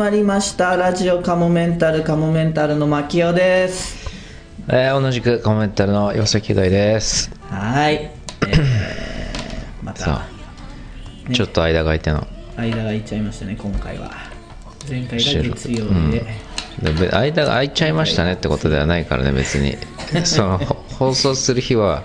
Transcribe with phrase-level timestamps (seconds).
[0.00, 0.76] まりました。
[0.76, 4.08] ラジオカモメンタルカモメンタルの牧雄です。
[4.66, 7.30] えー、同じくコメンタルの岩崎大です。
[7.50, 12.26] はい、えー、まさたあ、ちょっと間が空いての。
[12.56, 14.10] 間が空いちゃいましたね今回は。
[14.88, 16.10] 前回が月曜うん。
[16.10, 16.24] で、
[16.82, 19.76] でべ間が空いちゃいましたねってことではないからね別に。
[20.24, 22.04] そのほ放送する日は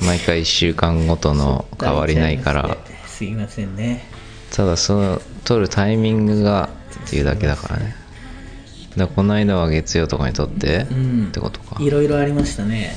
[0.00, 2.76] 毎回1週間ごとの変わりないから。
[3.06, 4.04] すいませんね。
[4.50, 6.68] ただその撮るタイミングが
[7.04, 7.94] っていうだけだからね。
[8.90, 11.26] だからこの間は月曜とかに撮って、うん。
[11.28, 11.82] ってことか。
[11.82, 12.96] いろいろありましたね。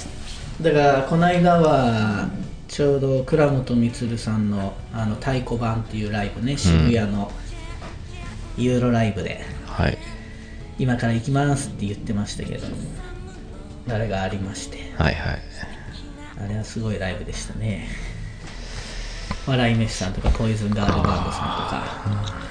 [0.61, 2.29] だからこの間は
[2.67, 6.57] ちょうど倉本充さんのあの太鼓判っていうライブね。
[6.57, 7.31] 渋谷の
[8.57, 9.97] ユーロライブで、はい。
[10.77, 12.65] 今から行きますって言ってましたけど
[13.89, 14.93] あれがありまして。
[14.97, 15.39] はいはい。
[16.41, 17.89] あれはすごいライブでしたね。
[19.45, 21.37] 笑い飯さんとかポイズンガールバンドさ
[22.17, 22.48] んとか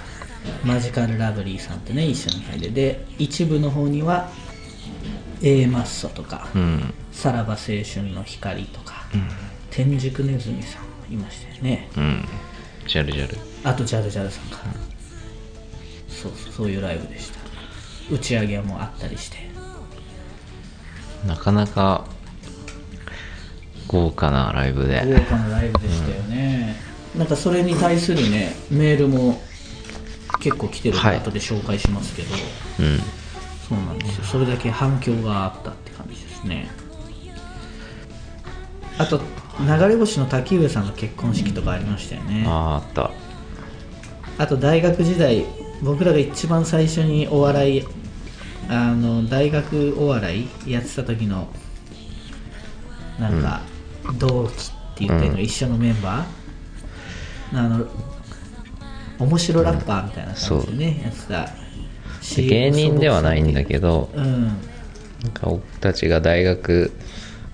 [0.65, 4.31] マジカルラブリーさんとね一緒に入れで一部の方には
[5.43, 6.95] A マッソとか、うん。
[7.13, 9.07] さらば青春の光とか、
[9.71, 11.89] 天竺ネズミさんいましたよね。
[11.97, 12.25] うん。
[12.87, 13.37] ジャルジャル。
[13.65, 14.59] あとジャルジャルさんか、
[16.09, 17.39] そうそうそういうライブでした。
[18.11, 19.49] 打ち上げもあったりして。
[21.27, 22.05] なかなか
[23.87, 25.03] 豪華なライブで。
[25.05, 26.77] 豪華なライブでしたよね、
[27.17, 29.41] なんかそれに対するねメールも
[30.41, 32.35] 結構来てるんではい後で紹介しますけど、
[32.81, 32.99] うん。
[33.69, 34.25] そうなんですよ。
[34.25, 36.69] それだけ反響があったって感じですね。
[38.99, 39.21] あと
[39.61, 42.45] 流れ星の滝上さんの結婚式とかありましたよね。
[42.47, 43.11] あああった。
[44.39, 45.45] あと大学時代
[45.83, 47.87] 僕らが一番最初にお笑い
[48.69, 51.49] あの大学お笑いやってた時の
[53.19, 53.63] なんか
[54.19, 54.55] 同期っ
[54.99, 57.87] て言ったりの一緒のメンバー、あの
[59.19, 61.49] 面白ラッパーみたいな感じでね、やってた
[62.37, 64.47] 芸人ではないんだけどうん。
[64.47, 66.93] なんか僕たちが大学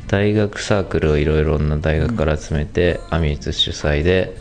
[0.07, 4.37] 大学サークルをいろいろな大学から集めて、アミューズ主催で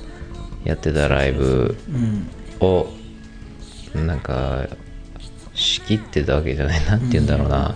[0.66, 2.30] やってたライブうん。
[2.60, 2.88] を
[3.96, 4.68] なんか
[5.54, 7.76] 仕切ってたわけじゃないなんて言うんだろうな、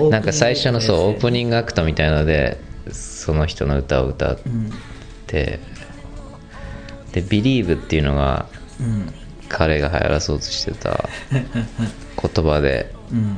[0.00, 2.58] なんなんか最初のそうオープンニングアクトみたいので
[2.90, 4.70] その人の歌を歌っグうん。
[5.26, 5.60] て
[7.12, 8.46] で「Believe」っていうのが
[8.80, 9.12] うん。
[9.48, 12.94] 彼が流行らそうとしてた言葉で。
[13.12, 13.36] うん。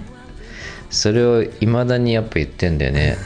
[0.90, 3.16] それをいまだにやっぱ言ってんだよね。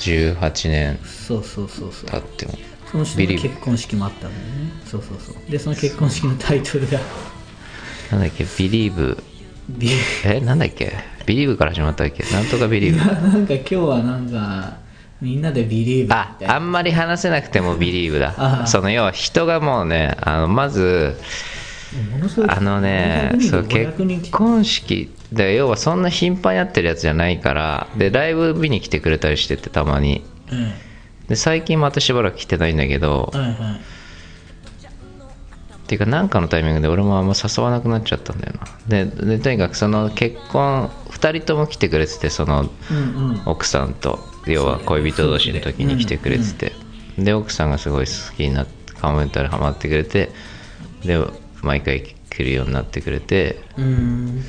[0.00, 0.98] 18年。
[1.04, 2.10] そうそうそうそう。
[2.10, 2.54] 経っても。
[2.90, 4.38] その人の結婚式もあったんだよね。
[4.86, 5.50] そうそうそう。
[5.50, 6.98] でその結婚式のタイトルが。
[8.10, 9.22] なんだっけ？Believe
[9.68, 9.90] ビ
[10.24, 10.40] え？
[10.40, 10.94] なんだっけ
[11.26, 12.24] ？Believe から始まったっけ？
[12.34, 14.78] なんとか Believe なんか今日はなんか
[15.20, 21.16] みんなでビリーブみああんまり話せなくても Believe あだその要は人がもうねあのまず
[22.48, 30.24] あのね500人そう500人結婚式で要はそんな頻繁にやってるやつじゃないからでライブ見に来てくれたりしててたまに。
[30.50, 30.72] うん。
[31.28, 33.54] で最近またしばらく来てないんだけどはいはい。
[33.54, 33.56] っ
[35.88, 38.60] ていうかなんかのタイミングで俺もあんま誘わなくなっちゃったんだよな。
[38.88, 43.00] ででとにかくその結婚2人とも来てくれててそのうんう
[43.32, 43.42] ん。
[43.46, 44.18] 奥さんと
[44.52, 46.72] 要は恋人同士の時に来てくれてて。
[47.18, 50.30] で奥さんがすごい好きになってカモメンタルハマってくれて
[51.04, 51.18] で
[51.62, 53.60] 毎回来るようになってくれて。
[53.76, 54.44] うーん。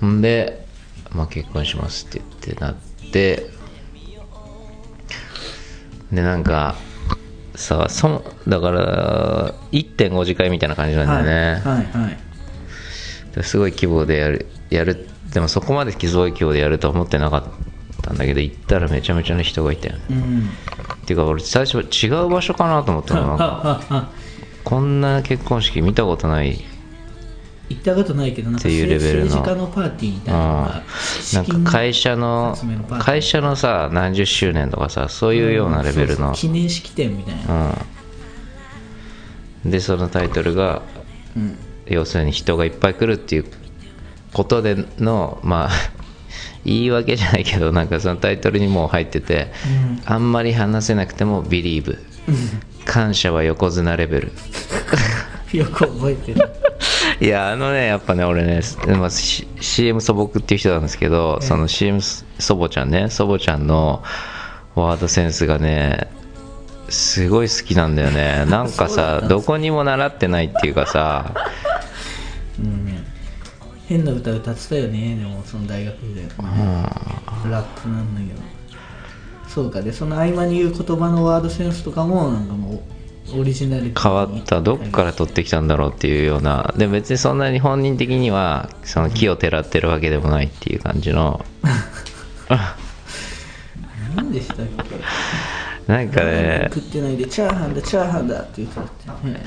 [0.00, 0.66] ほんで、
[1.12, 2.74] まあ、結婚しますって言ってなっ
[3.12, 3.50] て。
[6.10, 6.76] でなんか
[7.54, 12.18] さそだから1.5次会みたいな感じなんだよね、はいはいはい。
[13.34, 17.44] ですごい規模でやるやるでもそこまですごい規模でやるとは思ってなかっ
[18.02, 20.02] たんだけど行ったらめちゃめちゃな人がいたよね。
[20.10, 20.48] うん。
[21.02, 23.28] っていうか俺最初違う場所かなと思ったの。
[23.28, 24.10] なんか
[24.64, 26.58] こんな結婚式見たことない。
[27.68, 29.24] 行ったことないけどなんかっていうレベルの。
[29.26, 30.82] 政治家のパーティーみたいなのが
[31.32, 32.56] なんか会社の
[32.98, 36.14] 会社のさ何十周年とかさそういうようなレベルの。
[36.14, 37.74] そうそう記念式典みたいな。
[39.64, 39.70] うん。
[39.70, 40.82] でそのタイトルが
[41.36, 41.56] うん。
[41.86, 43.44] 要するに人がいっぱい来るっていう
[44.32, 45.70] ことでのまあ
[46.64, 49.52] 言い訳じゃないけどなんかそのタイトルにもう入ってて、
[50.04, 51.98] あんまり話せなくても「Believe」
[52.84, 54.32] 感謝は横綱レベル。
[55.52, 56.40] よく覚えてる。
[57.20, 58.60] いやあのねやっぱね俺ね、
[58.98, 62.24] まあ、C- CM 素朴っていう人なんですけど、その CM 祖
[62.56, 64.02] 母ちゃんね祖母ちゃんの
[64.74, 66.08] ワードセンスがね
[66.88, 68.44] すごい好きなんだよね。
[68.48, 71.32] なんかさどこにも習ってないっていうかさ
[72.58, 72.91] うん
[73.92, 75.16] 変な歌歌ってたよね。
[75.16, 76.22] でもその大学で、
[77.50, 78.40] ラップなんだけど。
[79.48, 79.82] そうか。
[79.82, 82.82] でその合間に言う言葉のワードセンスとかもなんかも
[83.36, 84.60] オリジナル変わった。
[84.62, 86.72] どっから取ってきたんだろうっていうような。
[86.76, 91.44] で別にそんなに本人的にはその木をてらってるわけでもないっていう感じの。
[94.16, 94.56] 何でしたっ
[94.88, 94.96] け？
[95.92, 96.70] なんかね。
[96.72, 98.86] 食ってないでチャーハンだチャーハンだって言ってたっ
[99.20, 99.28] て。
[99.28, 99.42] ね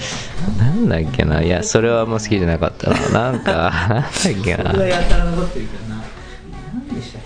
[0.60, 1.42] なんだっけな。
[1.42, 3.32] いやそれはあんま好きじゃなかったな。
[3.32, 6.04] なんかなんだっけそれはなやたら残ってるけどな。
[6.72, 7.22] 何でしたっ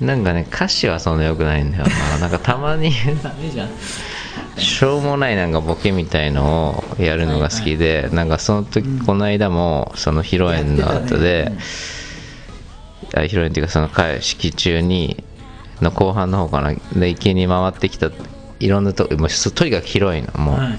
[0.00, 2.18] なんかね歌詞はそんな良くないんだよな。
[2.18, 3.68] なんかたまにけダメじゃん。
[4.56, 11.52] しょうもないなんかボケみたいのをやるのが好きで、なんかその時、この間もその披露宴の後で、
[13.14, 15.24] あ披露宴っていうかその会式中に
[15.82, 18.10] の後半の方かなで池に回ってきた
[18.60, 20.32] いろんなともうすとにかく広いの。
[20.34, 20.78] もう、はいはい。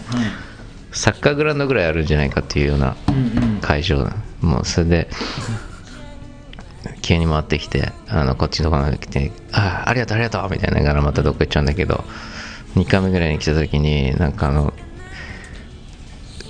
[0.91, 3.59] サッカーグラウンドぐらいあるんじゃないかっていうようなうんうん。
[3.61, 4.03] 会場。
[4.03, 5.09] だもうそれで
[7.01, 12.03] 急に回ってきてあのこっちのところに来て「ああありがとうありがとう」みたいながらまたどっか行っちゃうんだけど
[12.75, 14.73] 2回目ぐらいに来た時になんかあの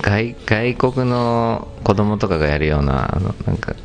[0.01, 3.75] 外外国の子供とかがやるようなあのなんか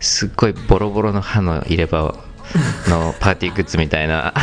[0.00, 2.14] すっごいボロボロの歯の入れ歯
[2.88, 4.34] のパーティーグッズみたいな。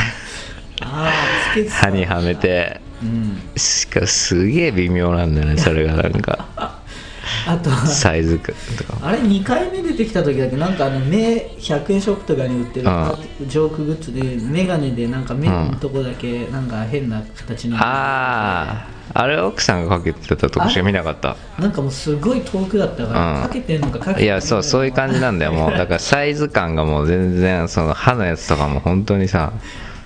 [1.69, 2.81] 歯にはめて。
[3.01, 3.41] うん。
[3.55, 6.79] しかもすげえ微妙なんだよねそれがなんか
[7.47, 8.51] あとはサイズと
[8.83, 8.97] か。
[9.01, 18.99] あれ2回目出てきた時だけなんかあの目100円ショップとかに売ってるうんジョークグッズでメガネでなんか目のとこだけなんか変な形のああ。
[19.11, 21.35] あれ奥さんがかけてたとこしか見なかった。
[21.57, 23.41] なんかもうすごい遠くだったから、うん。
[23.43, 25.53] かけてんのかかけてないいやそうそういう感じなんだよ。
[25.53, 29.53] もうだからサイズ感がもう全然その歯のやつとかも本当にさ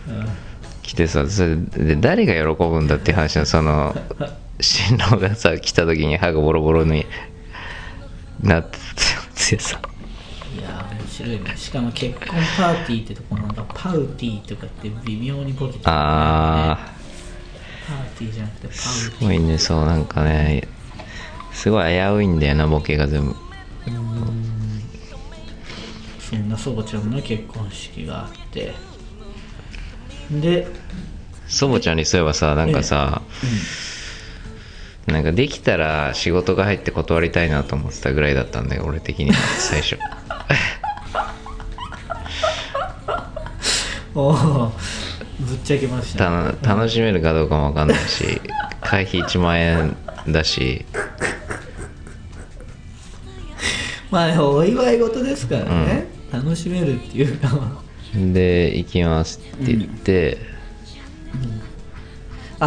[0.84, 3.46] 来てさそれで誰が喜ぶんだっていう話の。
[3.46, 3.96] その
[4.64, 7.06] 新郎がさ来た時に歯がボロボロに
[8.42, 8.78] なって
[9.50, 9.80] てさ
[10.58, 11.58] いや面白いね。
[11.58, 12.28] しかも結婚
[12.58, 16.94] パーティーってとこなんかパウティーとかって微妙にボケてる、ね、あ
[17.88, 19.26] パーティーじゃなくてパウあすティー。
[19.26, 20.68] ごいねそうなんかね。
[21.52, 23.36] すごい危ういんだよなボケが全部。
[26.20, 28.74] そんなそぼちゃんの結婚式があって。
[30.32, 30.68] で
[31.48, 33.22] 祖母ちゃんにそういえばさなんかさ、
[35.08, 39.98] なんかできたら仕事が入って断りたいなと思ってたぐらいだったんだよ俺的には最初。
[44.16, 44.72] おお
[45.40, 46.30] ぶっちゃけました。
[46.30, 48.42] ねた楽しめるかどうかも分かんないし
[48.82, 49.98] 会費1万円
[50.30, 50.86] だし。
[54.10, 57.82] まあお祝い事ですからね、楽しめるっていうか。
[58.16, 60.53] で行きますって言って、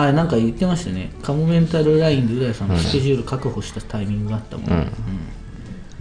[0.04, 1.10] あなんか言ってましたね。
[1.22, 4.70] カモメンタルラインで浦谷さんのスケジュール確保したタイミングがあったもん、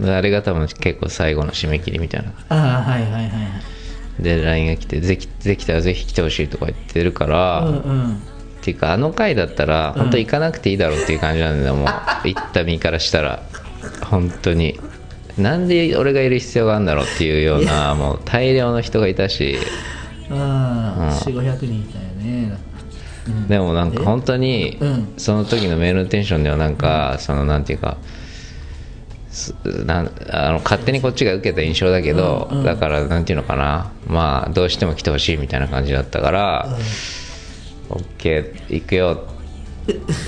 [0.00, 0.04] うん。
[0.04, 2.32] であれが多分結構最後の締め切りみたいな。
[2.48, 4.22] ああはいはいはいはい。
[4.22, 8.22] で LINE が来てできできたらぜひ来てほしいとか言ってるから、うんっうん。
[8.62, 11.74] ていうかあの回だったら本当行かなくていいだろうっていう感じなんだよ。
[11.74, 11.88] もう
[12.24, 13.42] 行った身からしたら。
[14.02, 14.78] 本当に。
[15.38, 19.58] なんで俺がいる必要があるんだろうっていうようなもう大量の人がいたし。
[20.30, 21.36] ああ、うん。
[21.36, 22.65] 4500人いたよね、うん
[23.48, 25.14] でもなんか本当にうん。
[25.16, 27.96] その時のメールのテンションではなんかそのなんていうか
[29.30, 32.64] すなんあの勝手にこっちが受けた印象だけど、うんうん。
[32.64, 33.92] だからなんていうのかな。
[34.06, 36.68] まあどうしても来てほしいみたいな感じだったから、
[37.90, 39.24] OK 行くよ。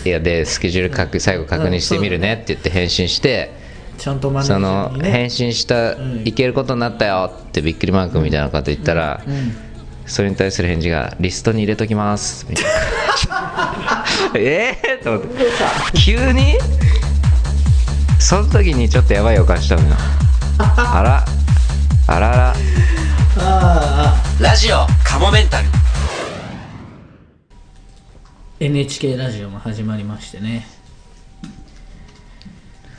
[0.05, 3.51] いやでスケジュール確最後確認してみるねって言って返信して、
[3.97, 6.25] ちゃんとマネージャその返信した、ん。
[6.25, 9.68] 行けることになったよってびっくりマークみたいなこと言ったら、うん
[10.09, 12.47] それに対する返事がリストに入れときます。
[12.49, 14.05] みたいな。
[14.35, 15.45] ええと思って
[15.95, 16.57] 急に？
[18.19, 19.95] その時にちょっとやばい予感したのよ
[20.59, 21.25] あら。
[22.07, 22.51] あらあら。
[22.51, 22.55] あ
[23.39, 25.69] あラジオカモメンタル。
[28.61, 30.67] NHK ラジオも始まりましてね。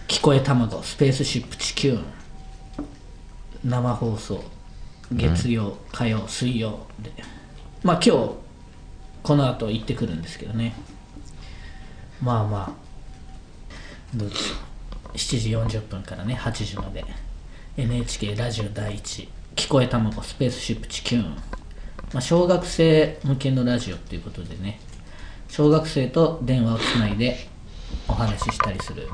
[0.08, 2.00] 聞こえ卵スペースシップ地球。
[3.66, 4.44] 生放送
[5.12, 7.12] 月曜、火曜水曜で。
[7.84, 8.32] まあ今日
[9.24, 10.74] この後行ってくるんですけどね。
[12.22, 14.56] まあまあどうでしょ
[15.14, 15.16] う。
[15.18, 17.04] 7時40分からね8時まで。
[17.78, 19.30] NHK ラジオ第一。
[19.56, 24.80] 聞こえ卵スペースシップ地球まあ、小学生向けのラジオっていうことでね。
[25.48, 27.48] 小学生と電話をつないで
[28.08, 29.08] お話ししたりする。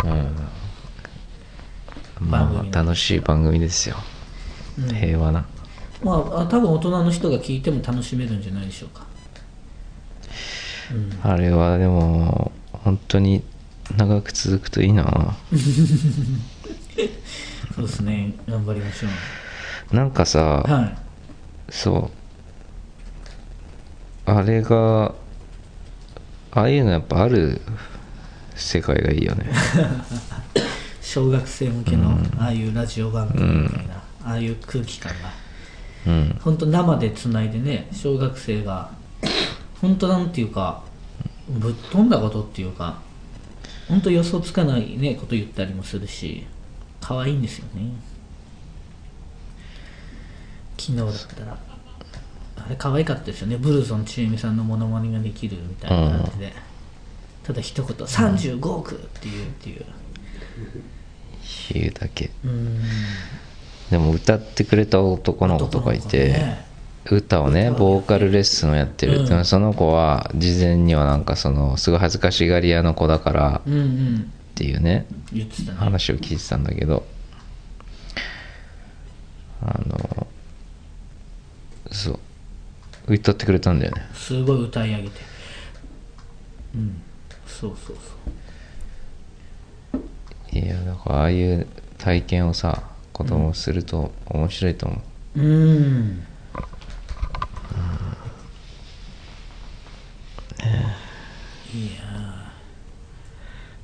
[2.22, 3.98] 番組まあ楽しい番組ですよ、
[5.00, 5.46] 平和な
[6.04, 9.06] まああ多分大人の人が聞いても楽しめるんじゃないでしょうか。
[11.24, 13.44] あれはでも本当に
[13.98, 15.36] 長く続くといいな。
[17.76, 18.34] そうですね。
[18.48, 19.08] 頑張りましょ
[19.92, 19.96] う。
[19.96, 20.98] なんかさ、はい。
[21.72, 22.12] そ
[24.28, 24.32] う。
[24.32, 25.14] あれが
[26.52, 27.62] ああいうのやっぱある
[28.56, 29.46] 世界がいいよね。
[31.02, 35.30] 小学生向けのああいうラジオ番組みたいな、ああいう空気感が。
[35.30, 35.45] うん
[36.42, 38.92] 本当生でつないでね小学生が
[39.82, 40.84] 本当なんていうか
[41.50, 43.00] ぶっ飛んだことっていうか
[43.88, 46.46] 本当予想つかないねこと言ったりもするし
[47.02, 47.92] 可愛いんですよね。
[50.78, 51.58] 昨日だったら
[52.58, 53.58] あれ可愛かったですよね。
[53.58, 56.54] ブルゾンちえみさんのモノマネができるみたいな感じで、
[57.44, 59.86] ただ一言「35億!」っていうっていう。
[61.74, 62.32] 言うだけ。
[62.44, 62.80] うーん
[63.92, 66.66] でも歌ってくれた男の子とかいて、ね。
[67.12, 69.46] 歌をねボーカルレッスンをやってる、うん。
[69.46, 74.32] その子は事前にはなんかそのすごい恥ずかしがり屋の子だからうんうん。
[74.52, 77.06] っていうね言ってたね話を聞いてたんだけど
[79.62, 80.28] あの
[81.92, 82.20] そう
[83.08, 84.02] 歌ってくれたんだよね。
[84.16, 85.22] すごい歌い上げて。
[86.74, 87.02] うん。
[87.46, 87.96] そうそう
[89.94, 90.58] そう。
[90.58, 91.68] いやだからああいう
[92.00, 92.82] 体験をさ
[93.16, 95.02] 子供すると面白いと思
[95.38, 95.46] う、うー。
[95.46, 96.28] ん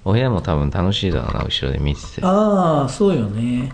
[0.03, 2.21] 親も多分楽しいだろうな後ろで見てて。
[2.23, 3.71] ああそうよね。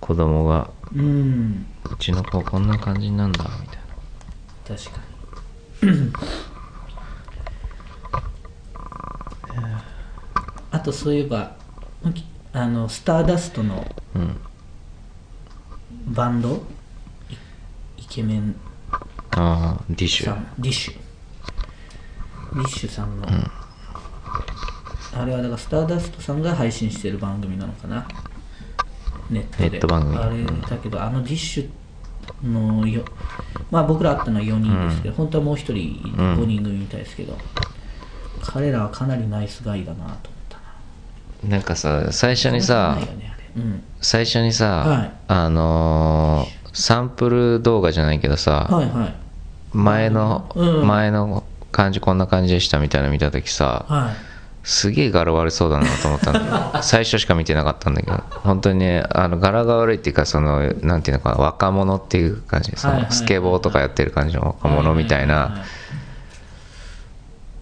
[0.00, 1.64] 子供がうん。
[1.88, 4.76] うちの子こんな感じになんだみたいな。
[4.76, 4.98] 確か
[5.86, 6.12] に。
[10.72, 11.54] あとそういえば
[12.52, 13.86] あのスターダストの
[14.16, 14.40] うん
[16.08, 16.62] バンド？
[17.96, 18.54] イイケメン？
[19.32, 20.26] ああディッシュ。
[20.26, 20.46] さん。
[20.58, 23.26] DISH。DISH さんの、
[25.14, 28.08] あれはだからスターダストさんが配信してる番組なのかな？
[29.28, 29.70] ネットで。
[29.70, 30.16] ネット番組。
[30.16, 33.04] あれだけどあの DISH のよ
[33.70, 35.74] まあ僕ら会ったのは4人ですけど、本当はもう1人
[36.16, 37.36] 5人組みたいですけど、
[38.40, 40.16] 彼らはかなりナイスガイだなと思っ
[40.48, 40.58] た
[41.46, 41.50] な。
[41.50, 43.27] なんかさ最初にさないよね
[44.00, 45.12] 最初にさ、はい。
[45.28, 49.14] あのーサンプル動画じゃないけどさ、はいはい。
[49.72, 50.86] 前の、うん。
[50.86, 54.14] 前の感じこんな感じでしたみたいなの見た時さはい。
[54.62, 63.10] すげえ柄悪そうだなと思ったんだよ 最初しか見てなかったんだけど本当にねあの柄が悪いっていうかそのなんていうのかな若者っていう感じそはいはいはい。
[63.10, 65.62] のスケボーとかやってる感じの若者みたいな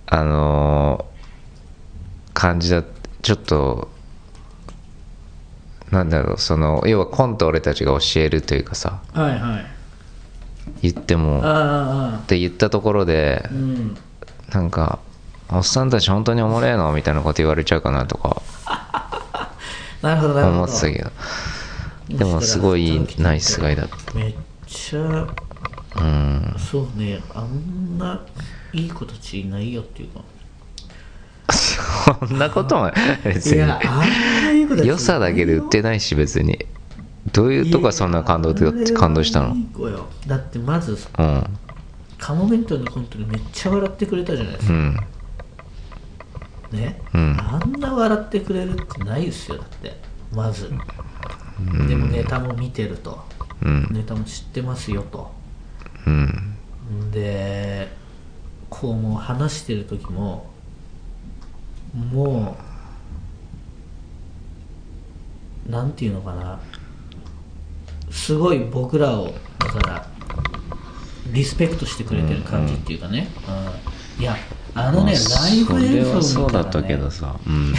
[0.06, 1.16] あのー
[2.34, 2.82] 感じだ
[3.22, 3.88] ちょっと
[5.90, 9.40] なんだろうその要はコント俺たちが教えるというかさはいはい。
[9.40, 9.66] はい
[10.82, 13.96] 言ってもっあて言ったところであうん。
[14.52, 14.98] なんか
[15.48, 18.42] おっさんたち本当におもれえのみたいなこと言われちゃうかなとか
[20.02, 20.56] なるほどなるほど。
[20.56, 21.10] 思ってたけど。
[22.18, 24.34] でもすごいナイスガイだっめっ
[24.66, 25.26] ちゃ
[25.94, 26.54] たうん。
[26.58, 28.20] そうねあんな
[28.72, 30.20] いい子たちいないよっていうか
[31.50, 32.90] そんなことも
[33.24, 34.86] 別に。
[34.86, 36.66] 良さだけで売ってないし別に。
[37.32, 39.54] どういうとこがそんな感動って感動したの？
[39.54, 40.06] いい子よ。
[40.26, 41.58] だってまずうん。
[42.18, 44.74] カモメントのコントでめっちゃ笑ってくれたじゃないですか。
[44.74, 44.96] うん。
[46.72, 47.36] ね、うん。
[47.38, 49.96] あんな笑ってくれるってないですよだって。
[50.32, 50.70] まず。
[51.88, 53.24] でもネタも見てると。
[53.62, 53.88] うん。
[53.90, 55.30] ネタも知ってますよと。
[56.06, 56.56] うん。
[57.10, 57.88] で
[58.70, 60.50] こうもう話してる時も
[61.96, 62.56] も
[65.68, 66.60] うなんていうのかな。
[68.10, 70.06] すごい僕らをだから
[71.32, 73.28] リスペクトしてくれてる感じっていうかね、
[74.18, 74.22] うん。
[74.22, 74.36] いや
[74.74, 77.36] あのね、まあライブ映像それはそうだ見たら、ねったけど、さ。
[77.46, 77.74] うん。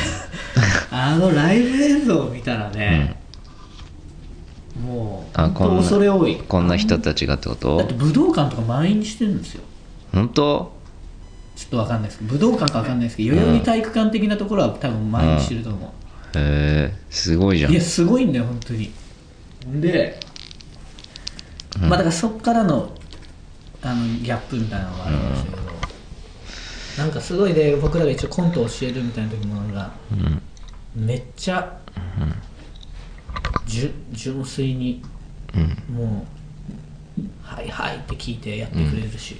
[0.91, 3.21] あのライブ映像を見たらね、
[4.83, 6.37] もう本当恐れ多い。
[6.37, 7.77] こんな人たちがってこと？
[7.77, 9.63] だって武道館とか満員にしてるんですよ。
[10.13, 10.76] 本当？
[11.57, 15.89] ちょっとわかんないですけど武道館かわかんないですけど代々木体育館的なところは多分満員にしてると思う、
[16.37, 17.71] へえすごいじゃん。
[17.71, 18.91] いやすごいんだよ本当に。
[19.81, 20.19] で、
[21.79, 22.95] まあだからそっからの
[23.81, 25.57] あのギャップみたいなのがあるんですけど、
[26.99, 30.41] なんかすごいで僕らが一応コントを教えるみたいな時もなんかうん。
[30.95, 31.79] めっちゃ、
[33.65, 35.03] じゅ純粋に
[35.55, 35.95] うん。
[35.95, 36.25] も
[37.19, 39.39] う「はいはい」って聞いてやってくれるし、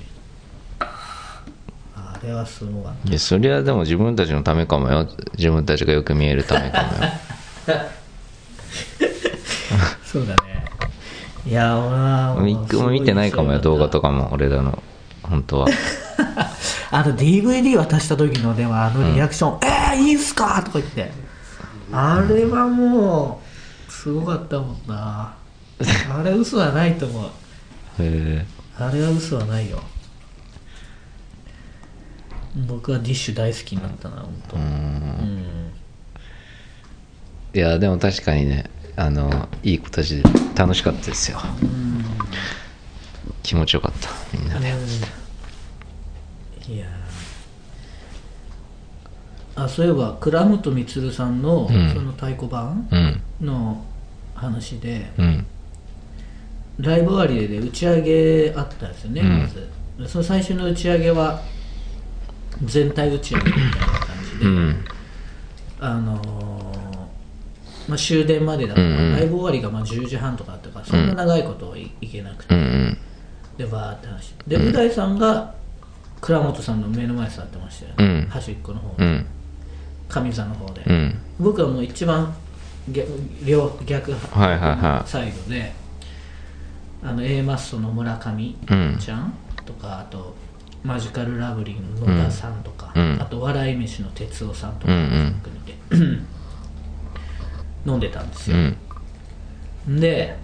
[2.23, 5.07] あれはすごかったいやそりゃでも自分たちのためかもよ。
[5.37, 7.11] 自分たちがよく見えるためかもよ。
[10.03, 10.65] そうだね。
[11.45, 14.29] いや俺はもう一個も見てないかもよ動画とかも。
[14.31, 14.81] 俺らの
[15.21, 15.67] 本当は。
[16.89, 21.11] あの DVD 渡した時のでもあのリアクション「えー、いいんすか?」とか言って。
[21.91, 23.41] あれはも
[23.87, 25.33] うすごかったもんな。
[26.09, 27.23] あれ嘘はないと思う。
[27.25, 27.29] へ
[27.99, 28.45] え
[28.79, 29.81] あれは嘘はないよ
[32.55, 34.55] 僕はディッシュ大好きになったな本当。
[34.57, 35.71] うん。
[37.53, 41.39] いやでも確かにねあのいい子たちで楽しかったですよ。
[43.43, 44.67] 気持ちよかったみんなで、
[46.69, 49.63] いやー。
[49.63, 51.93] あそういえば倉本充さんの、うん。
[51.93, 53.21] その太鼓判うん。
[53.45, 53.83] の
[54.35, 55.45] 話でうん。
[56.79, 59.39] ライブ終わりで打ち上げあったんですよね、うん。
[59.41, 59.67] まず。
[59.99, 61.41] でその最初の打ち上げは
[62.63, 64.85] 全体打ち上げみたいな感じで、うん。
[65.79, 66.57] あのー
[67.87, 69.13] まあ、終電までだから、うんうん。
[69.13, 72.97] ライブ終わりがまあ10時半とかあったからそんな長いことはい,、けなくて、うんうん。
[73.57, 74.33] でバーって話。
[74.45, 75.55] でう大さんが
[76.19, 78.27] 倉本さんの目の前に座ってましたよ、うん。
[78.29, 79.05] 端っこの方で。
[79.05, 79.25] うん。
[80.09, 81.15] 上座の方で、うん。
[81.39, 82.33] 僕はもう一番
[82.89, 83.09] 逆
[83.43, 85.09] 両逆はいはいはい。
[85.09, 85.73] サイドで
[87.03, 88.97] あの A マッソの村上うん。
[88.99, 89.33] ちゃん
[89.65, 90.35] とかあと
[90.87, 93.17] マジカルラブリーの野田さんとか、うん。
[93.21, 95.35] あと笑い飯の哲夫さんとかうんうん。
[95.43, 95.75] 僕見て
[97.85, 98.61] 飲んでたんですうよ、
[99.89, 99.99] ん。
[99.99, 100.37] で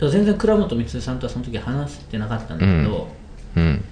[0.00, 3.08] 全然倉本光さんとはその時話してなかったんだけど、
[3.56, 3.84] うん。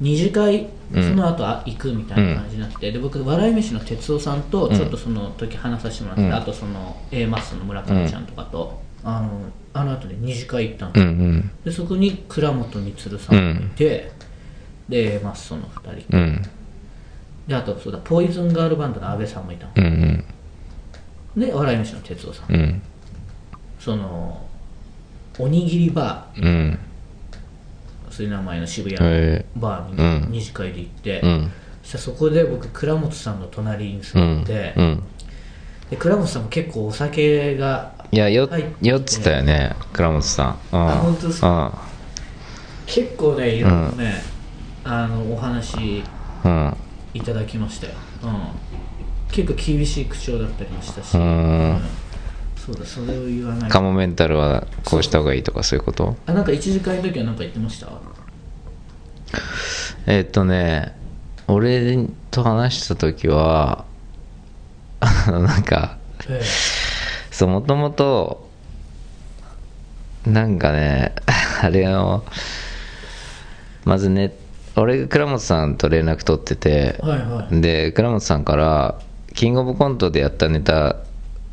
[0.00, 1.02] 二次会うん。
[1.02, 6.34] その後あ行くみたいな感じになって、で僕笑い飯の哲夫さんとうんちょっとその時話させてもらって、うん。
[6.34, 9.30] あとその A マッソの村上ちゃんとかと、あの
[9.72, 11.50] あの後で二次会行ったんでうすよ、んうん。
[11.64, 14.10] でそこに倉本光さんがいて、
[14.88, 16.16] でマッソの2人。
[16.16, 16.42] うん。
[17.46, 19.72] であとそうだポイズンガールバンドの阿部さんもいたの。
[19.76, 19.84] うん
[21.36, 21.40] うん。
[21.40, 22.82] で笑い飯の哲夫さん、うん。
[23.80, 24.46] その
[25.38, 26.44] おにぎりバー。
[26.44, 26.78] うん。
[28.10, 30.30] そういう名前の渋谷へのバーうん。
[30.30, 31.50] に二次会で行って、うん。
[31.82, 35.02] そしたらそこで僕倉本さんの隣にう座んって、うん。
[35.90, 38.48] で倉本さんも結構お酒がいや酔っ
[39.00, 40.76] てたよね倉本さん。
[40.76, 40.88] うん。
[40.90, 41.82] あ本当ですか？
[42.86, 44.22] 結構ねいろいろね、
[44.84, 46.02] あのお話
[46.44, 46.76] うんうん
[47.14, 47.92] いただきましたよ、
[48.22, 48.48] うん、
[49.30, 51.22] 結構厳しい口調だったりもしたし、うん。
[51.22, 51.80] うん。
[52.56, 53.70] そうだそれを言わない。
[53.70, 56.16] カモメンタルはこうした方がいいとかそういうこと？
[56.26, 57.88] あなんか一次会の時は何か言ってました？
[60.06, 60.96] えーっとね
[61.48, 63.84] 俺と話した時は
[65.00, 66.40] あのなんかえ
[67.30, 68.48] そうもともと
[70.24, 71.14] なんかね
[71.62, 72.24] あれの
[73.84, 74.32] まずね
[74.76, 77.60] 俺が倉本さんと連絡取っててえはいはい。
[77.60, 79.00] で倉本さんから
[79.34, 80.96] キングオブコントでやったネタ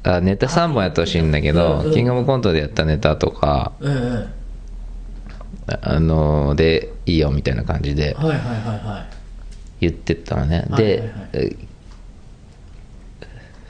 [0.04, 8.16] あネタ3本やってほしいんだけどキングオブコントでやったネタとかえええあのでいいよみたいな感じで
[9.80, 11.12] 言ってったのね、はいはいで、はい。
[11.34, 11.56] え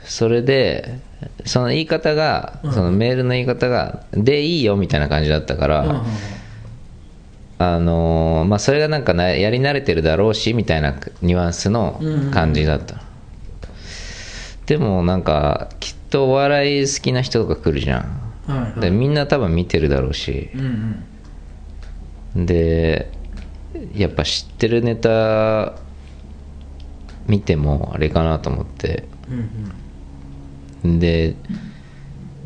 [0.04, 0.98] それで
[1.44, 2.72] その言い方が、うん。
[2.72, 6.02] そのメールの言い方が「でいいよ」みたいな感じだったから、
[7.62, 12.00] あのーまあそれがなんかなやり慣れてるだろうしみたいなニュアンスの
[12.32, 13.02] 感じだった、
[14.64, 18.00] でもなんかきっとお笑い好きな人とか来るじゃん。
[18.46, 18.80] はいはい。
[18.80, 20.48] でみんな多分見てるだろうし。
[20.54, 21.04] うん
[22.34, 22.46] うん。
[22.46, 23.10] で
[23.94, 25.74] やっぱ知ってるネタ
[27.26, 29.04] 見てもあれかなと思って。
[30.84, 30.98] うん。
[30.98, 31.36] で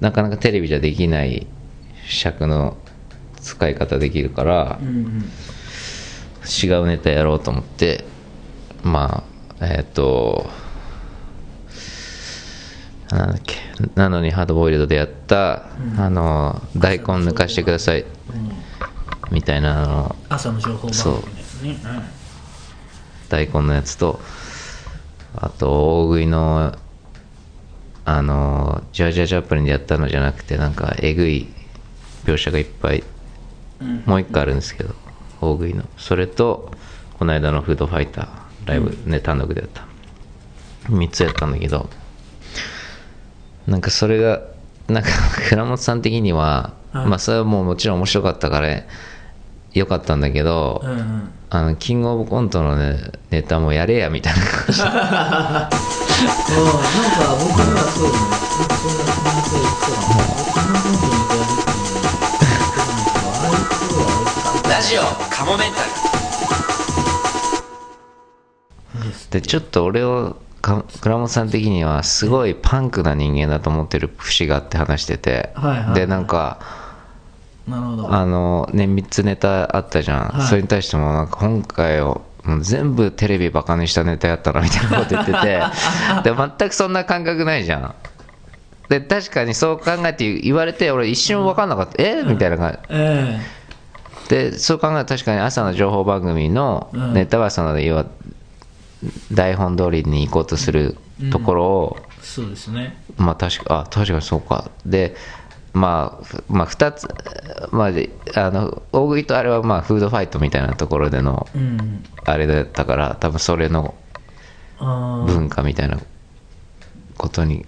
[0.01, 1.47] なかなかテレビじゃできない
[2.05, 2.77] 尺の
[3.45, 5.25] 使い方できるからうんうんうん
[6.45, 8.05] 違うネタやろうと思って
[8.83, 9.25] ま
[9.61, 10.51] あえっ、と
[13.11, 13.57] なんだっけ
[13.95, 18.09] なのにハードボイルドでやった、あの大根抜かしてくださいうん
[19.31, 21.77] みたいなあの朝の情報番組ですね。
[23.29, 24.21] 大根のやつと
[25.35, 26.77] あと大食いの
[28.05, 31.49] あのジャージャージャップリンでやったのじゃなくてなんかえぐい
[32.25, 33.14] 描写がいっぱいうん
[34.07, 34.95] もう一個あるんですけど
[35.41, 35.85] 大食いの。
[35.97, 36.73] それと
[37.19, 38.29] この間のフードファイター
[38.67, 39.87] ライブね単独でやった。
[40.91, 41.89] 3つやったんだけど
[43.67, 44.43] なんかそれが
[44.89, 45.09] なんか
[45.49, 48.69] 倉本さん的には、はいまあそれはもうもちろん面白かったから
[49.73, 51.31] よかったんだけど、うんうん。
[51.51, 52.99] あのキングオブコントの、ね、
[53.31, 54.41] ネタもやれやみたいな。
[54.41, 55.69] 感じうんな
[57.09, 58.29] んか僕にはそうだね。
[58.57, 61.74] なんかそんな感じで言ってたの僕の本当にこうやるっていうの
[64.85, 65.01] ジオ
[65.35, 65.89] カモメンタル。
[69.31, 75.95] でちょっと俺をか倉本さん的にはすごいパンクな人間だと思ってる節があって話してて、はいはいはい。
[75.95, 76.61] でなんか
[77.67, 78.13] なるほど。
[78.13, 80.47] あのね3つネタあったじゃん、はい。
[80.47, 85.63] それに対してもなんか今回をもう全部テレビバカにしたネタやったなみたいなこと言ってて。
[86.31, 87.95] で全くそんな感覚ないじゃん。
[88.91, 92.23] で確かにそう考えて言われて俺一瞬分かんなかった、え？
[92.23, 92.79] みたいな感じ。
[92.91, 93.41] え
[94.29, 97.15] でそう考えると確かに朝の情報番組のうん。
[97.15, 98.07] ネタはその要は
[99.33, 100.97] 台本通りに行こうとする
[101.31, 102.97] ところを、そうですね。
[103.17, 104.71] まあ確かあ確かにそうか。
[104.87, 105.15] で
[105.75, 107.09] まあ、ふまあ、2つ、
[107.73, 112.05] まあ、であの大食いとあれはまあフードファイトみたいなところでのうん。
[112.25, 113.95] あれだったから多分それの
[114.79, 115.99] 文化みたいな
[117.19, 117.67] ことに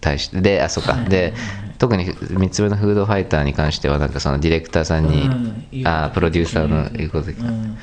[0.00, 0.94] 対してであそうか。
[1.04, 1.34] で
[1.78, 7.76] 特に3つ目のフードファイターに関してはなんかそのディレクターさんに、うんあプロデューサーの言うことでうん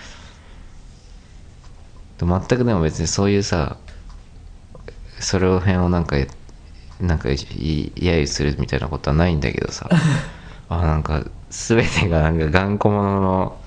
[2.20, 3.78] 全くでも別にそういうさ
[5.20, 6.16] それを辺をなんか
[7.00, 9.90] なんかい揶揄するみたいなことはないんだけどさ。
[10.70, 13.60] あなんか全てがなんか頑固者の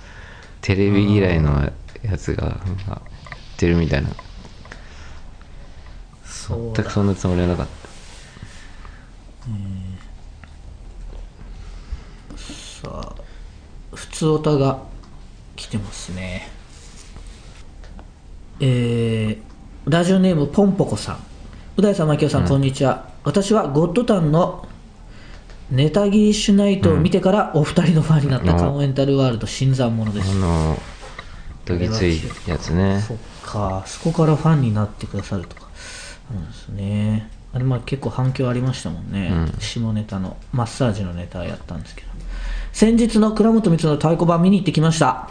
[0.62, 1.70] テレビ嫌いの
[2.02, 2.46] やつが
[2.88, 3.00] なっ
[3.58, 4.08] てるみたいな。
[6.48, 7.66] 全くそんなつもりはなかっ
[12.84, 14.82] さあ普通オタが
[15.56, 16.48] 来てますね
[18.60, 21.18] えー、ラジオネームポンポコさん
[21.76, 23.08] う大さん、マキオさん、こんにちは。
[23.24, 24.68] 私はゴッドタンの
[25.72, 30.28] ネタギリッシュナイトを見てからお二人のファンになったカモメンタルワールド新参者です。
[30.28, 30.78] たあの
[31.64, 35.68] どぎついやつねそっか、そこからファンになってくださるとか。
[36.32, 37.28] なんですね。
[37.52, 39.32] あれ、まあ結構反響ありましたもんね。
[39.58, 42.08] 下ネタの、マッサージのネタやったんですけど。
[42.74, 45.30] 先日の倉本光の太鼓判見に行ってきました。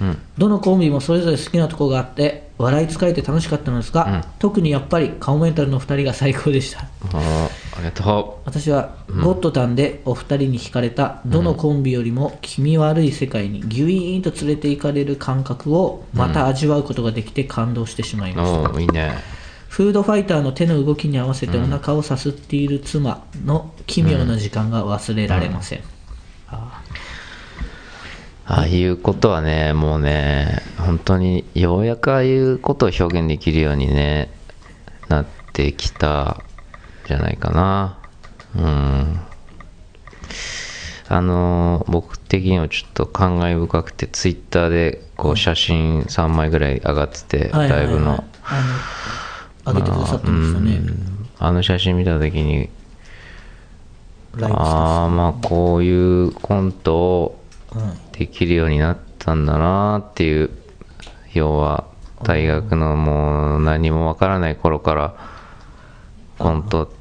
[0.00, 0.18] うん。
[0.36, 6.80] どのコンビもそれぞれ好きなところがあって、笑い使えて楽しかったのですが、特にやっぱりカモメンタルの2人が最高でした。
[6.80, 19.12] あありがと私はゴッドタンでお二人に惹かれたどのコンビよりも気味悪い世界にギュイーンと連れて行かれる感覚をまた味わうことができて感動してしまいうました、おーいいね。
[19.68, 25.82] フードファイターの手の動きに合わせてお腹をさすっている妻の奇妙な時間が忘れられません、あ
[28.52, 34.30] ああいうことはねもうね本当にようやくああいうことを表現できるようにね
[35.08, 36.42] なってきた
[37.06, 37.98] じゃないかな。
[38.54, 39.20] うん。
[41.08, 48.22] あの僕的にはちょっと感慨深くてツイッターでこう写真3枚ぐらい上がっててライブの。
[48.44, 48.62] あ
[49.64, 50.80] の上げてくださってましたね。
[51.38, 52.68] あの写真見た時に
[54.36, 57.42] ライブああまあこういうコントを
[57.74, 60.50] うんできるようになったんだなっていう
[61.34, 61.88] 要は
[62.22, 65.16] 大学のもう何もわからない頃から
[66.38, 66.92] コント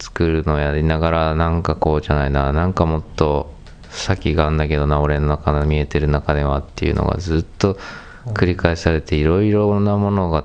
[0.00, 3.54] 作るのやりながらなんかこうじゃないななんかもっと
[3.88, 7.78] 先があんだけどな俺の中の見えてる中ではっていうのがずっと
[8.26, 10.44] 繰り返されていろいろなものが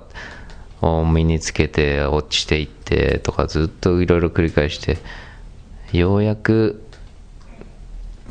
[0.82, 4.98] を身につけて落ちていってとかずっといろいろ繰り返して
[5.92, 6.83] ようやく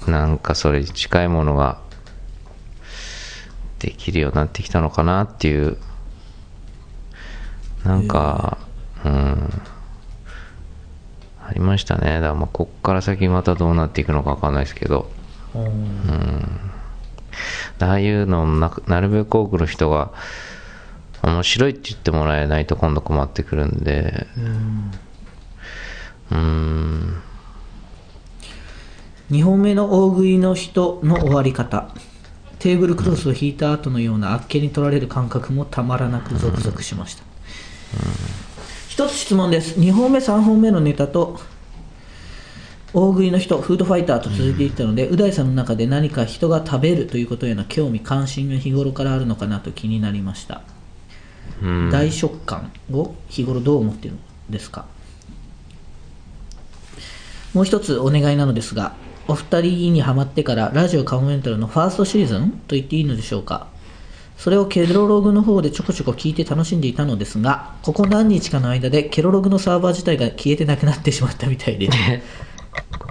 [0.07, 1.81] なんかそれに近いものが
[3.79, 5.77] できるようになってきたのかなっていう。
[7.85, 8.59] なんか
[9.05, 9.63] うん。
[11.45, 12.15] ありましたね。
[12.15, 15.11] だからまあこっから先またどうなっていくのか分かんないですけど。
[15.55, 16.61] うん。
[17.81, 20.13] ああいうのをなくなるべく多くの人が
[21.23, 24.27] 面白いって言ってもらえないと今度困ってくるんで。
[26.31, 27.23] うーん
[29.33, 31.89] 2本目の大食いの人の終わり方。
[32.59, 37.23] テーブルクロスを引いた後のようなあっけに取られる感覚もたまらなくゾクゾクしました、
[38.91, 39.81] 一つ質問です。
[39.81, 41.41] 2本目3本目のネタと
[42.93, 50.61] 大食いの人フードファイターと続いていったので、う大さんの中で何か人が食べるということへの興味関心が日頃からあるのかなと気になりました、
[51.63, 51.91] うん。
[51.91, 54.85] 大食感を日頃どう思っているんですか？
[57.55, 58.95] もう一つお願いなのですが
[59.29, 63.69] お二人にハマってからラジオカモメンタルのファーストシーズンと言っていいのでしょうか。
[64.37, 71.89] それをケロログの方でちょこちょこ聞いて楽しんでいたのですがここ何日かの間でケロログのサーバー自体が消えてなくなってしまったみたいで。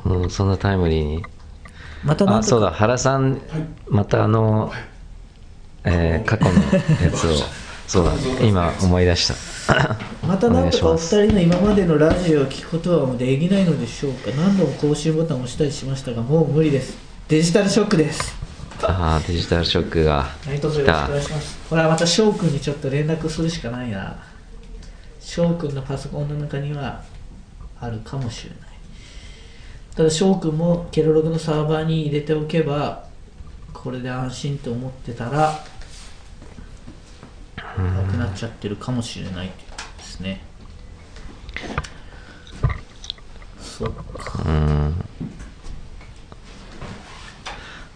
[0.03, 1.23] も うそんなタイムリーに。
[2.03, 3.39] またあそうだ原さん
[3.87, 4.73] またあの、
[5.83, 7.35] えー過去のやつを。
[7.87, 9.33] そうだ今思い出した
[10.27, 14.31] またなんとかお二人の今までのラジオを聞くことはもうできないのでしょうか。
[14.31, 16.97] 何度も更新ボタンを押したりしましたがもう無理です。
[17.27, 18.35] デジタルショックです。
[18.83, 21.57] ああデジタルショックが何卒よろしくお願いします。
[21.69, 24.15] これはまた翔くんにちょっと連絡するしかないな。
[25.19, 27.01] 翔くんのパソコンの中には
[27.79, 28.59] あるかもしれない。
[29.95, 33.03] ただ翔くんもケロログのサーバーに入れておけば
[33.73, 35.63] これで安心と思ってたら
[37.77, 40.41] なくなっちゃってるかもしれないということですね。
[43.59, 44.43] そっか。
[44.45, 45.05] うん。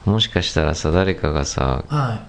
[0.06, 2.28] もしかしたらさ誰かがさは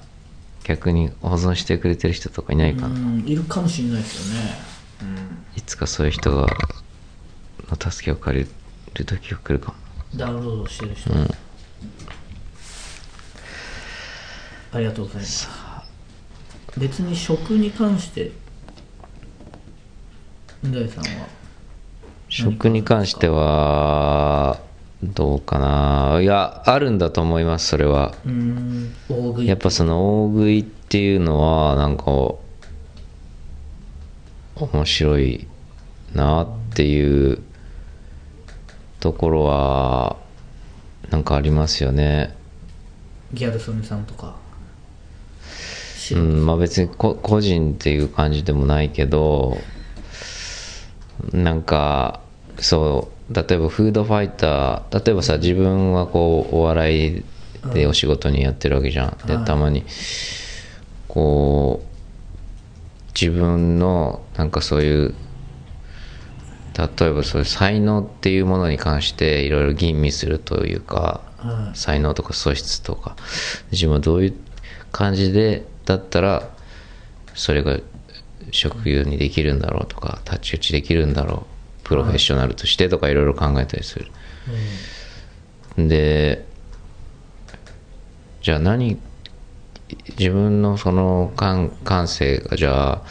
[0.65, 4.67] 逆に保存してくれてる人とかいないかな、うんいるかもしれないですよね。
[5.57, 6.49] いつかそういう人が
[7.69, 8.51] の助けを借り
[8.95, 9.79] る時が来るかも。
[10.15, 11.11] ダウンロードしてる人、
[14.73, 15.66] ありがとうございます
[16.79, 18.33] 別に食に関して
[20.63, 21.29] さんは。
[22.29, 24.59] 食に関しては
[25.03, 26.21] どうかな。
[26.21, 28.15] いやあるんだと思いますそれは。
[29.41, 32.05] やっぱその大食いっていうのはなんか
[34.57, 35.47] 面白い
[36.15, 37.43] なっていう
[39.01, 40.17] ところは
[41.11, 42.35] なんかありますよね。
[43.33, 44.37] ギャル曽根さんとか
[46.15, 49.57] うんまあ別にこ個人っていう感じでもないけど
[51.33, 52.21] なんか
[52.59, 57.25] そう例えばフードファイター例えばさ自分はこうお笑い
[57.73, 59.45] でお仕事にやってるわけじゃん、ではい。
[59.45, 59.85] たまに
[61.09, 65.15] こう自分のなんかそういう
[66.79, 73.17] 例えばそういう才能っていうものに関していろいろ吟味するというか、は才能とか素質とか
[73.73, 74.35] 自分はどういう
[74.93, 76.49] 感じでだったら
[77.35, 77.79] それが
[78.51, 81.47] 職業にできるんだろうとか太刀打ちできるんだろ
[81.83, 84.11] うプロフェッショナルとしてとかいろいろ考えたりする、
[85.79, 86.45] で
[88.43, 88.99] じゃあ何
[90.19, 93.03] 自分のその感感性がじゃあ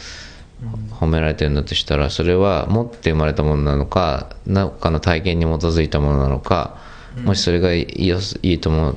[1.00, 6.76] 褒められてるんだとしたらそれは持って生まれたものなのか何かの体験に基づいたものなのか、
[7.24, 8.96] もしそれがいいよいいとも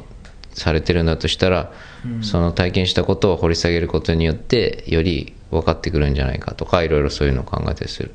[0.54, 1.72] されてるんだとしたら、
[2.22, 8.14] その体験したことを掘り下げることによってより分かってくるんじゃないかとかいろいろそういうのを考えたりする。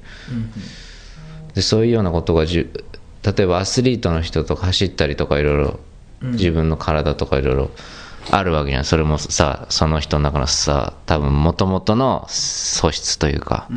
[1.55, 2.85] でそういうようなことがじゅ
[3.23, 5.81] 例えばアスリートの人とか走ったりとかいろいろ
[6.33, 7.71] 自分の体とかいろいろ
[8.31, 8.85] あるわけじゃん。
[8.85, 13.69] それもさその人の中のさ多分もともとの素質というか、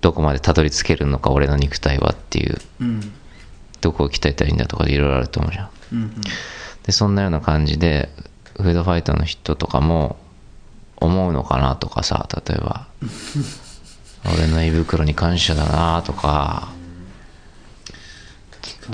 [0.00, 2.58] どこまでたどり着けるのか俺の肉体はっていう。
[2.80, 3.12] うん。
[3.82, 6.14] どこを鍛えたらいいんだとかいろいろあると思うじゃんうん
[6.84, 8.08] でそんなような感じで
[8.56, 10.16] フードファイターの人とかも
[10.96, 12.86] 思うのかなとかさ例えば。
[14.24, 16.68] 俺の胃袋に感謝だなとか。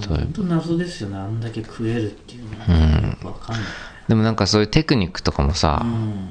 [0.08, 1.16] 本当謎ですよね。
[1.16, 3.64] あんだけ食えるっていうのは、よくわかんない。
[4.08, 5.84] でもなんかそういうテクニックとかもさ、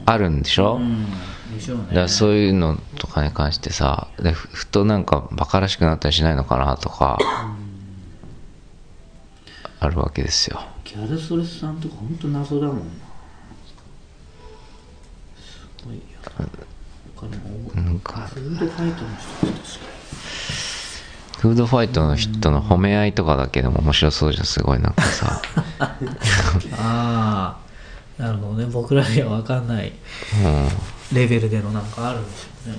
[0.05, 1.05] あるんでしょ、うん。
[1.53, 1.83] でしょうね。
[1.89, 7.17] だからそういうのとかに関してさでふふとなんかバカらしくなったりしないのかなとか
[9.79, 12.83] あるわけですよギャルソレスさんとか本当謎だもんな。
[15.35, 16.01] すごいよ。
[17.15, 18.21] 他にもなんか。
[18.21, 19.87] フードファイトの人確か？
[21.39, 25.41] フードファイトの人の褒め合いとかだけでも面白そうじゃんすごいなんかさ、
[25.99, 26.07] に
[26.73, 27.59] あ
[28.17, 28.65] あなるほどね。
[28.65, 29.91] 僕らには分かんない。
[29.91, 29.93] う
[30.47, 32.77] ん、レベルでのなんかあるんでしょうね。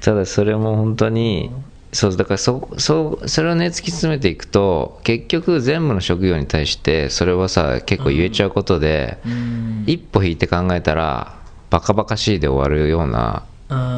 [0.00, 1.50] ただそれも本当に
[1.92, 9.84] そうだからそそうそれをね突き詰めていくと結局全部の職業に対してそれはさ結構言えちゃうことで、うん。
[9.86, 11.34] 一歩引いて考えたら
[11.70, 13.44] バカバカしいで終わるような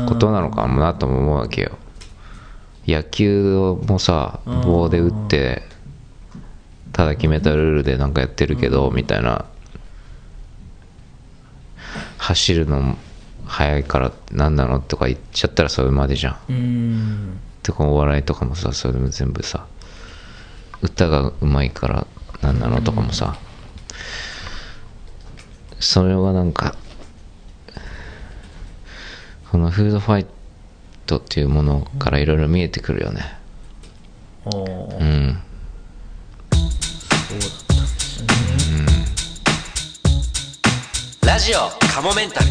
[0.09, 1.73] ことなのかもなとも思うわけよ。
[2.87, 5.63] 野球もさうん棒で打って
[6.93, 9.47] ただ決めたルールでなんかやってるけどみたいな。
[12.19, 12.97] 走るの
[13.47, 19.69] 速いから何なのとか言っちゃったらそれまでじゃんとかお笑いとかもさそれも全部さ
[20.83, 22.05] 歌がうまいから
[22.43, 23.39] 何なのとかもさ
[25.79, 26.75] それはなんか
[29.53, 30.27] このフードファイ
[31.07, 33.23] トっていうものからいろいろ見えてくるよね。
[34.47, 34.53] うん。
[34.53, 34.63] そう
[37.41, 38.29] だったんですね。
[41.27, 41.59] ラジオ
[41.93, 42.47] カモメンタル。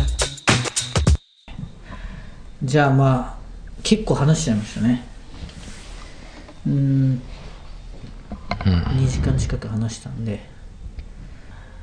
[2.63, 3.39] じゃあまあ
[3.83, 5.08] 結構話しちゃいましたね
[6.67, 7.21] うーん。
[8.65, 10.39] 2時間近く話したんで。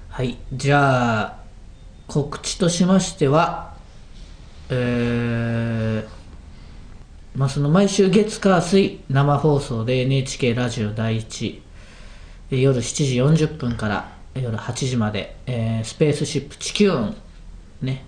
[0.09, 0.39] はい。
[0.53, 1.39] じゃあ
[2.07, 3.75] 告知としましては
[4.71, 6.09] えー
[7.39, 11.61] まあその毎週月火水生放送で NHK ラジオ第一
[12.51, 17.17] えー夜7時40分から夜8時まで、えースペースシップ地球音
[17.83, 18.05] ね。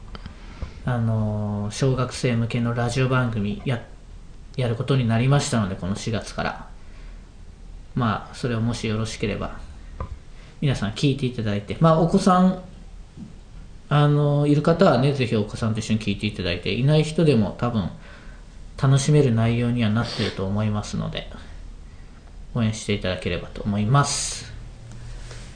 [0.85, 3.98] あのー小学生向けのラジオ番組やって
[4.59, 6.69] やることになりましたのでこの4月から。
[7.95, 9.59] まあそれをもしよろしければ
[10.61, 11.77] 皆さん聞いていただいて。
[11.81, 12.63] まあお子さん
[13.89, 17.89] あのいる方はねぜひお子さんと一緒に聞いていただいていない人でも多分
[18.81, 21.31] 楽しめる内容にはなってると思いますので
[22.55, 24.53] 応援していただければと思います。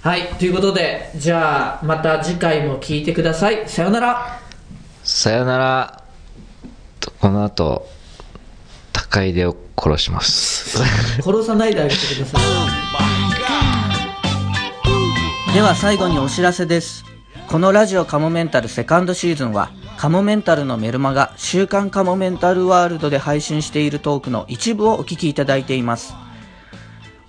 [0.02, 3.68] はいということでじゃあまた次回も聞いてください。
[3.68, 4.40] さよなら。
[5.02, 6.02] さよなら。
[7.20, 8.01] この後。
[9.12, 10.78] 高出を殺します
[11.22, 12.42] 殺さないであげてください
[15.54, 17.04] では最後にお知らせです。
[17.46, 26.14] このラジオカモメンタルセカンドシーズンは、カモメンタルのメルマガ週刊カモメンタルワールドで配信しているトークの一部をお聞きいただいています。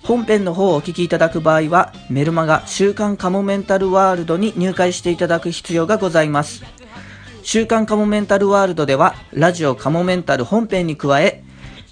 [0.03, 6.63] 本編の方をお聞きいただく場合は、メルマガ週刊カモメンタルワールドに入会していただく必要がございます。
[7.41, 11.43] 週刊カモメンタルワールドでは、ラジオカモメンタル本編に加え、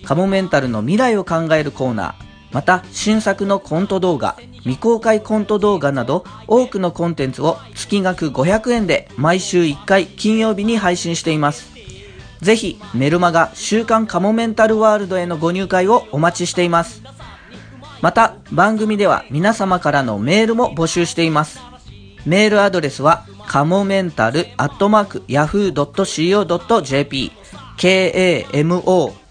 [0.06, 11.72] カモメンタルの未来を考えるコーナー、また新作のコント動画、未公開コント動画など多くのコンテンツを月額500円で毎週1回金曜日に配信しています。
[12.42, 17.02] ぜひメルマガ週刊カモメンタルワールドへのご入会をお待ちしています。
[18.02, 21.60] また番組では皆様からのメールも募集しています。
[22.26, 27.32] メールアドレスは、かもメンタルアットマーク yahoo.co.jp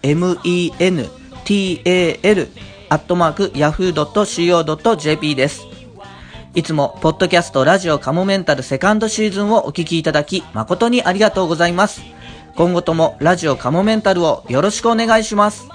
[0.01, 1.09] mental
[2.89, 5.65] アットマーク yahoo.co.jp です。
[6.53, 12.01] いつも、ポッドキャストラジオカモメンタルセカンドシーズンをお聞きいただき、誠にありがとうございます。
[12.57, 15.69] 今後ともラジオカモメンタルをよろしくお願いします。